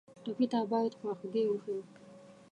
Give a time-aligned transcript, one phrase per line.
[0.23, 1.79] ټپي ته باید خواخوږي وښیو.